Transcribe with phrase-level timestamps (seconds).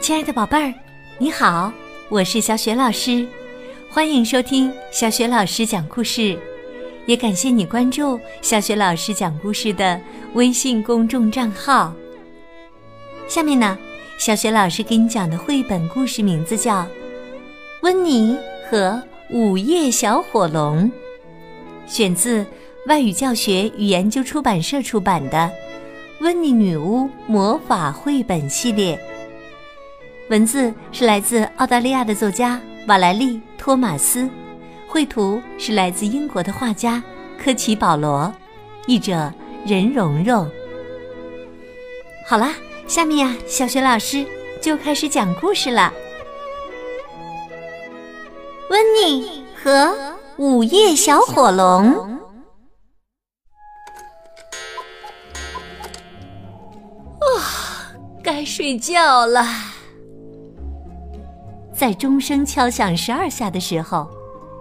[0.00, 0.72] 亲爱的宝贝儿，
[1.18, 1.70] 你好，
[2.08, 3.28] 我是小雪老师，
[3.90, 6.38] 欢迎收听小雪老师讲故事，
[7.04, 10.00] 也感谢你关注小雪老师讲故事的
[10.32, 11.92] 微信公众账号。
[13.28, 13.76] 下面呢，
[14.16, 16.80] 小雪老师给你讲的绘本故事名字叫
[17.82, 18.34] 《温妮
[18.70, 20.84] 和午夜小火龙》，
[21.86, 22.46] 选自
[22.86, 25.36] 外语教学与研究出版社出版的
[26.24, 28.96] 《温妮女巫魔法绘本系列》。
[30.30, 34.30] 文字是来自澳大利亚的作家瓦莱丽·托马斯，
[34.86, 37.02] 绘图是来自英国的画家
[37.36, 38.32] 科奇·保罗，
[38.86, 39.32] 译者
[39.66, 40.48] 任蓉蓉。
[42.24, 42.54] 好啦，
[42.86, 44.24] 下面呀，小雪老师
[44.62, 45.92] 就开始讲故事了。
[48.70, 49.92] 温妮和
[50.36, 52.20] 午夜小火龙。
[57.18, 57.90] 啊，
[58.22, 59.44] 该睡觉了。
[61.80, 64.06] 在钟声敲响十二下的时候，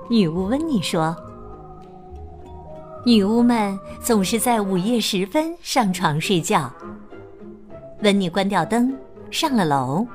[0.09, 1.13] 女巫温妮说
[3.05, 6.71] ：“女巫们总是在午夜时分上床睡觉。”
[8.03, 8.97] 温妮关掉灯，
[9.31, 10.07] 上了楼，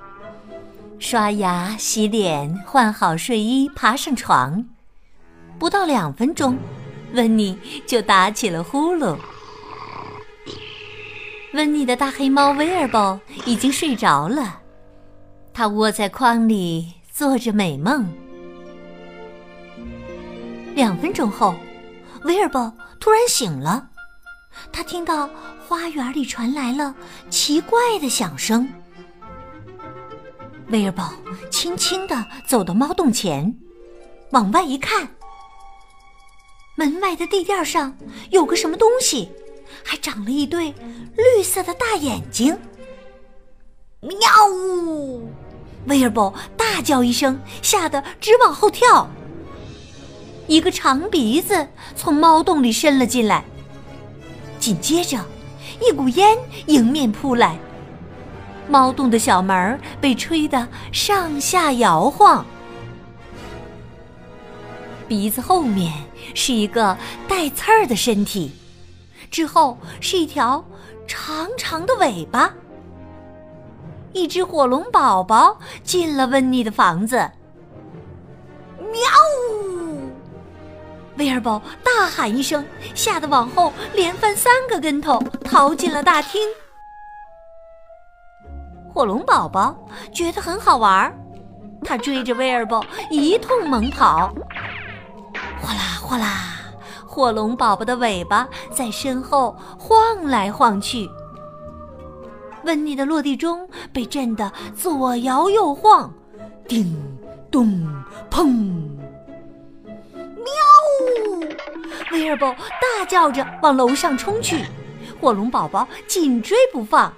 [0.99, 4.65] 刷牙、洗脸、换好睡衣，爬上床。
[5.59, 6.57] 不到两分钟，
[7.13, 9.15] 温妮就打起了呼噜。
[11.53, 14.61] 温妮的大黑猫威尔伯已经睡着了。
[15.57, 18.05] 它窝在筐里做着美梦。
[20.75, 21.55] 两分钟后，
[22.25, 23.89] 威尔伯突然醒了，
[24.73, 25.31] 他听到
[25.69, 26.93] 花园里传来了
[27.31, 28.69] 奇怪的响声。
[30.71, 31.09] 威尔伯
[31.53, 33.55] 轻轻地走到猫洞前，
[34.31, 35.09] 往外一看，
[36.75, 37.97] 门外的地垫上
[38.33, 39.31] 有个什么东西，
[39.85, 40.75] 还长了一对
[41.17, 42.59] 绿色的大眼睛。
[44.01, 44.19] 喵
[44.53, 45.29] 呜！
[45.87, 49.09] 威尔伯大叫一声，吓得直往后跳。
[50.47, 53.45] 一个长鼻子从猫洞里伸了进来，
[54.59, 55.19] 紧接着，
[55.81, 56.37] 一股烟
[56.67, 57.59] 迎面扑来。
[58.69, 62.45] 猫洞的小门被吹得上下摇晃。
[65.07, 65.93] 鼻子后面
[66.35, 66.97] 是一个
[67.29, 68.53] 带刺儿的身体，
[69.31, 70.65] 之后是一条
[71.07, 72.55] 长长的尾巴。
[74.15, 77.17] 一只火龙宝宝进了温妮的房子。
[78.79, 79.01] 喵！
[81.19, 82.65] 威尔伯大喊一声，
[82.95, 86.41] 吓得往后连翻三个跟头，逃进了大厅。
[88.93, 89.77] 火龙宝宝
[90.13, 91.13] 觉得很好玩，
[91.85, 94.33] 他追着威尔伯一通猛跑。
[95.61, 96.57] 哗啦哗啦，
[97.05, 101.09] 火龙宝宝的尾巴在身后晃来晃去。
[102.65, 106.13] 温妮的落地钟被震得左摇右晃，
[106.67, 106.97] 叮
[107.51, 107.87] 咚
[108.31, 108.47] 砰！
[110.15, 110.53] 喵！
[112.13, 114.65] 威尔伯大叫着往楼上冲去，
[115.21, 117.13] 火龙宝宝紧追不放。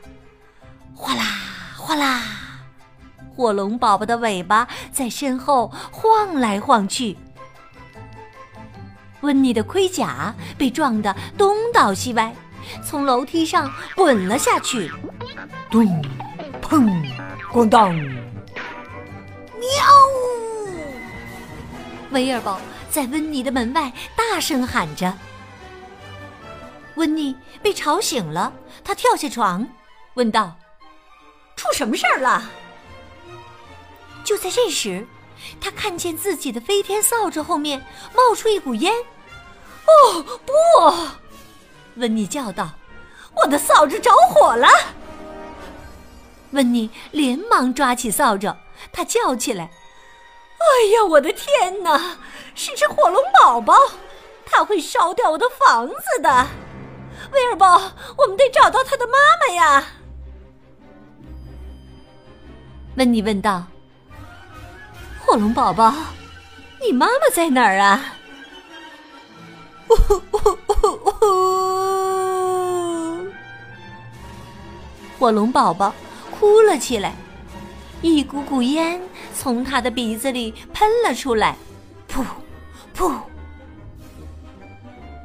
[0.94, 1.22] 哗啦
[1.76, 2.22] 哗啦，
[3.34, 7.16] 火龙宝宝的尾巴在身后晃来晃去。
[9.20, 12.34] 温妮的盔甲被撞得东倒西歪，
[12.84, 14.90] 从楼梯上滚了下去。
[15.70, 15.84] 咚，
[16.62, 16.88] 砰，
[17.52, 17.94] 咣当！
[17.94, 19.70] 喵！
[22.10, 25.12] 威尔伯在温妮的门外大声喊着。
[26.94, 29.66] 温妮被吵醒了，她跳下床，
[30.14, 30.56] 问道
[31.56, 32.50] ：“出什么事儿了？”
[34.24, 35.06] 就在这时，
[35.60, 37.84] 她看见自己的飞天扫帚后面
[38.14, 38.94] 冒出一股烟。
[39.86, 40.52] “哦，不！”
[41.96, 42.70] 温妮叫道
[43.34, 44.68] ，“我的扫帚着火了！”
[46.52, 48.54] 温妮连忙抓起扫帚，
[48.92, 49.70] 她叫起来
[50.58, 50.64] ：“哎
[50.94, 52.16] 呀，我的天哪！
[52.54, 53.74] 是只火龙宝宝，
[54.46, 56.46] 它会烧掉我的房子的！
[57.32, 57.66] 威尔伯，
[58.16, 59.84] 我们得找到他的妈妈呀！”
[62.96, 63.64] 温妮问道
[65.20, 65.92] ：“火龙宝宝，
[66.80, 68.14] 你妈妈在哪儿啊？”
[69.88, 69.94] 呜
[70.32, 71.55] 呜呜呜！
[75.18, 75.94] 火龙宝宝。
[76.38, 77.14] 哭了起来，
[78.02, 79.00] 一股股烟
[79.34, 81.56] 从他的鼻子里喷了出来，
[82.12, 82.22] 噗，
[82.94, 83.14] 噗。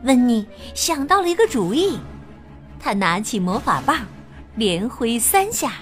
[0.03, 1.99] 温妮想到了一个主意，
[2.79, 3.97] 他拿起魔法棒，
[4.55, 5.73] 连挥三下，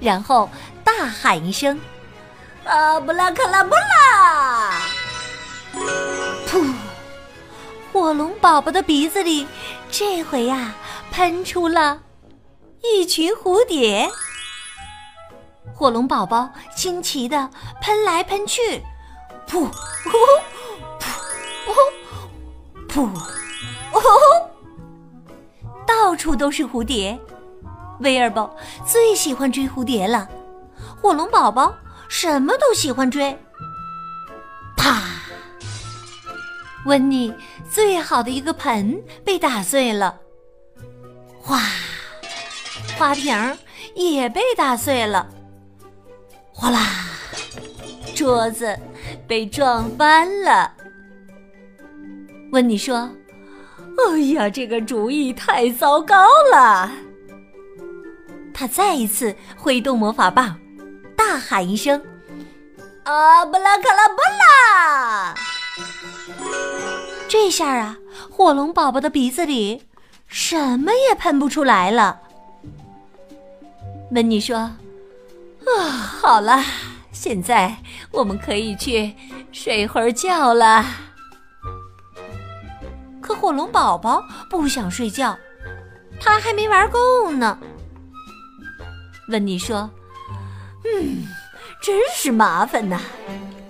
[0.00, 0.48] 然后
[0.82, 1.78] 大喊一声
[2.64, 4.80] ：“啊，布拉克拉布拉！”
[6.48, 6.72] 噗，
[7.92, 9.46] 火龙宝宝的鼻子里
[9.90, 10.72] 这回呀，
[11.10, 12.00] 喷出了
[12.82, 14.10] 一群蝴蝶。
[15.74, 17.48] 火龙宝宝惊奇的
[17.80, 18.82] 喷来喷去，
[19.48, 20.10] 噗噗
[21.00, 21.12] 噗
[22.88, 23.08] 噗
[23.92, 24.00] 噗，
[25.86, 27.18] 到处都是蝴蝶。
[28.00, 28.54] 威尔伯
[28.86, 30.28] 最喜欢追蝴蝶了，
[31.00, 31.74] 火龙宝宝
[32.08, 33.36] 什么都喜欢追。
[34.76, 35.02] 啪！
[36.84, 37.32] 温妮
[37.70, 40.18] 最好的一个盆被打碎了，
[41.40, 41.60] 哗！
[42.98, 43.34] 花瓶
[43.94, 45.28] 也被打碎了。
[46.52, 46.78] 哗啦！
[48.14, 48.78] 桌子
[49.26, 50.70] 被撞翻了。
[52.52, 53.10] 温妮说
[54.12, 56.92] ：“哎呀，这个主意太糟糕了！”
[58.54, 60.56] 他再一次挥动魔法棒，
[61.16, 62.00] 大喊一声
[63.04, 65.34] ：“啊，布拉卡拉布拉！”
[67.26, 67.96] 这下啊，
[68.30, 69.84] 火龙宝宝的鼻子里
[70.26, 72.21] 什么也喷不出来了。
[74.14, 74.56] 温妮说。
[74.56, 76.62] 啊，好了，
[77.12, 77.76] 现在
[78.10, 79.14] 我们可以去
[79.52, 80.84] 睡会儿觉了。
[83.20, 85.38] 可火龙宝宝不想睡觉，
[86.20, 87.56] 他还没玩够呢。
[89.28, 89.88] 温妮说
[90.84, 91.24] ：“嗯，
[91.80, 93.00] 真是麻烦呐，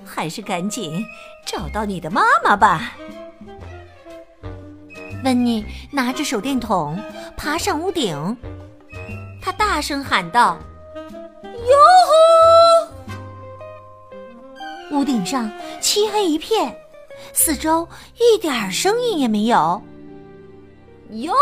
[0.05, 1.05] 还是赶紧
[1.47, 2.95] 找到你的妈妈吧。”
[5.25, 6.99] 温妮拿着手电筒
[7.37, 8.37] 爬上屋顶，
[9.43, 10.57] 他大声喊道。
[11.45, 11.77] 哟
[14.89, 14.97] 吼！
[14.97, 15.51] 屋顶上
[15.81, 16.75] 漆黑一片，
[17.33, 19.83] 四周一点声音也没有。
[21.11, 21.39] 哟吼！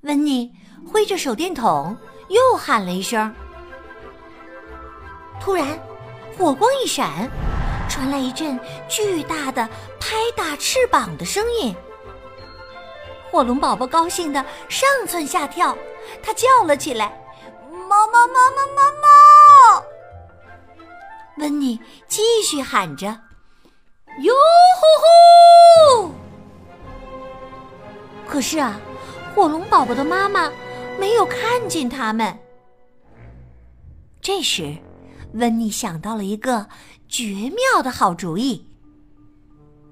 [0.00, 0.50] 温妮
[0.90, 1.94] 挥着手电筒
[2.28, 3.34] 又喊了一声。
[5.40, 5.78] 突然，
[6.36, 7.30] 火光一闪，
[7.88, 8.58] 传来一阵
[8.88, 9.68] 巨大的
[10.00, 11.74] 拍打翅膀的声音。
[13.30, 15.76] 火龙宝宝高兴的上蹿下跳，
[16.22, 17.12] 他叫了起来。
[17.70, 19.84] 猫猫猫猫猫猫！
[21.38, 23.06] 温妮继续喊着
[24.20, 24.34] ：“哟
[25.94, 26.10] 吼吼！”
[28.28, 28.78] 可是啊，
[29.34, 30.50] 火龙宝宝的妈妈
[30.98, 32.38] 没有看见他们。
[34.20, 34.76] 这时，
[35.34, 36.68] 温妮想到了一个
[37.08, 38.66] 绝妙的好主意。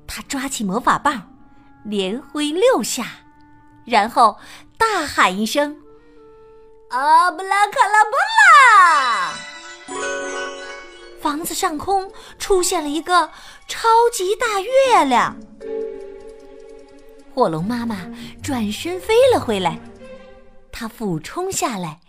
[0.07, 1.31] 他抓起魔法棒，
[1.85, 3.07] 连挥六下，
[3.87, 4.37] 然后
[4.77, 5.77] 大喊一声。
[6.91, 9.33] 阿布拉卡拉布拉！
[11.21, 13.31] 房子上空出现了一个
[13.67, 15.37] 超级大月亮。
[17.35, 17.97] 火龙妈妈
[18.43, 19.79] 转身飞了回来，
[20.71, 22.01] 她俯冲下来，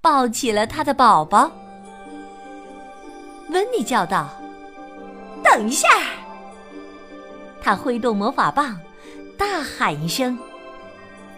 [0.00, 1.50] 抱起了她的宝宝。
[3.50, 4.28] 温妮叫道
[5.44, 5.88] ：“等一下！”
[7.62, 8.78] 她挥动魔法棒，
[9.38, 10.36] 大喊一声：“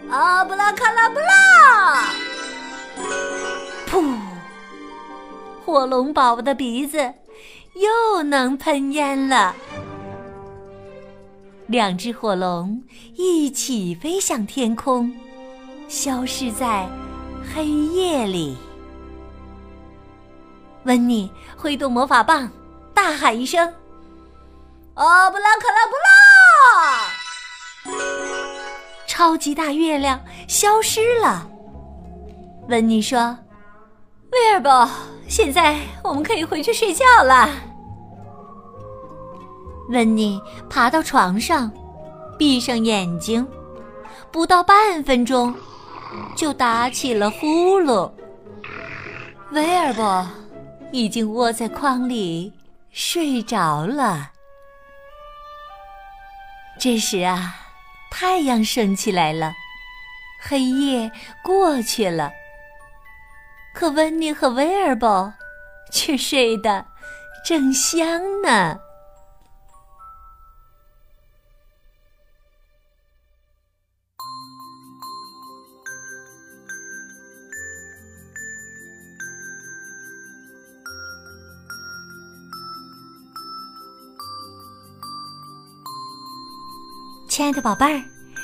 [0.09, 2.03] 阿布拉卡拉布拉！”
[3.89, 4.17] 噗！
[5.65, 7.13] 火龙宝宝的鼻子
[7.75, 9.55] 又能喷烟了。
[11.67, 12.81] 两只火龙
[13.15, 15.13] 一起飞向天空，
[15.89, 16.87] 消失在
[17.53, 18.57] 黑夜里。
[20.83, 22.49] 温妮挥动魔法棒，
[22.93, 23.73] 大喊一声
[24.95, 27.11] ：“阿布拉卡拉布拉！”
[29.17, 31.49] 超级大月亮消失了。
[32.69, 33.35] 温妮说。
[34.31, 34.87] 威尔伯，
[35.27, 37.49] 现在我们可以回去睡觉了。
[39.89, 40.39] 温妮
[40.69, 41.71] 爬到床上，
[42.37, 43.47] 闭上眼睛，
[44.31, 45.51] 不到半分钟，
[46.35, 48.11] 就打起了呼噜。
[49.51, 50.27] 威尔伯
[50.91, 52.53] 已经窝在筐里
[52.91, 54.29] 睡着了。
[56.79, 57.55] 这时啊，
[58.11, 59.53] 太阳升起来了，
[60.41, 61.11] 黑夜
[61.43, 62.31] 过去了。
[63.73, 65.33] 可温妮和威尔伯
[65.91, 66.85] 却睡得
[67.45, 68.79] 正香呢。
[87.37, 88.01] 亲爱的宝贝儿，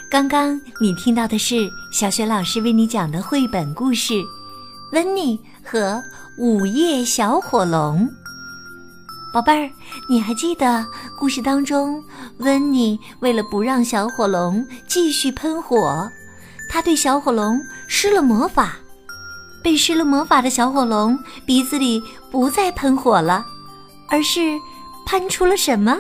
[0.07, 4.21] 刚刚你听到的是小雪老师为你讲的绘本故事。
[4.91, 5.99] 温妮和
[6.37, 8.07] 午夜小火龙，
[9.33, 9.67] 宝贝儿，
[10.07, 10.85] 你还记得
[11.17, 11.99] 故事当中，
[12.37, 16.07] 温妮为了不让小火龙继续喷火，
[16.69, 18.75] 他对小火龙施了魔法。
[19.63, 23.43] 被施了魔法的小火龙鼻子里不再喷火了，
[24.07, 24.39] 而是
[25.07, 25.97] 喷出了什么？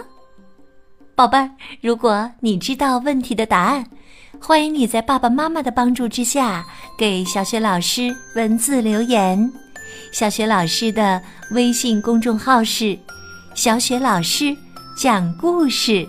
[1.15, 1.47] 宝贝儿，
[1.79, 3.85] 如果你知道问题的答案，
[4.39, 6.65] 欢迎你在爸爸妈妈的帮助之下
[6.97, 9.51] 给小雪老师文字留言。
[10.11, 12.97] 小雪老师的微信公众号是
[13.53, 14.55] “小雪老师
[14.97, 16.07] 讲故事”，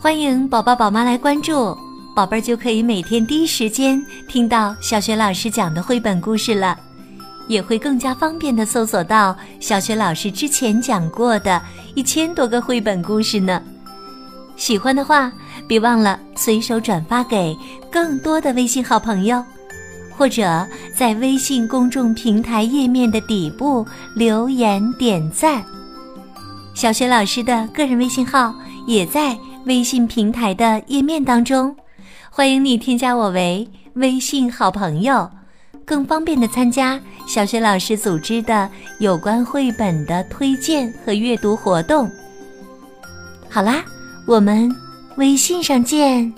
[0.00, 1.76] 欢迎宝宝宝妈来关注，
[2.16, 6.78] 宝贝儿就可以每天第一时间听到小雪老师讲的绘本故事了。
[7.46, 11.60] 也会更加方便的搜索到小学老师之前讲过的
[11.94, 13.60] 一千多个绘本故事呢。
[14.60, 15.32] 喜欢的话，
[15.66, 17.56] 别忘了随手转发给
[17.90, 19.42] 更多的微信好朋友，
[20.14, 25.64] 或者在微信公众平台页面的底部留言点赞。
[26.74, 28.54] 小雪老师的个人微信号
[28.86, 31.74] 也在微信平台的页面当中，
[32.28, 35.28] 欢迎你添加我为微信好朋友。
[35.86, 42.08] 更方便的参加小雪老师组织的有关绘本的推荐和阅读活动。
[43.48, 43.82] 好啦，
[44.30, 44.72] 我们
[45.16, 46.32] 微信上见。